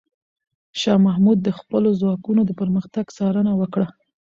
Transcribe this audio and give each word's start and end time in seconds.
شاه 0.79 0.99
محمود 1.07 1.37
د 1.43 1.49
خپلو 1.59 1.89
ځواکونو 2.01 2.41
د 2.45 2.51
پرمختګ 2.59 3.05
څارنه 3.17 3.51
وکړه. 3.61 3.87